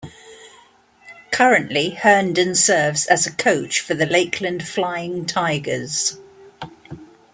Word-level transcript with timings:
Currently, 1.29 1.91
Herndon 1.91 2.55
serves 2.55 3.05
as 3.05 3.27
a 3.27 3.31
coach 3.31 3.81
for 3.81 3.93
the 3.93 4.07
Lakeland 4.07 4.67
Flying 4.67 5.27
Tigers. 5.27 6.17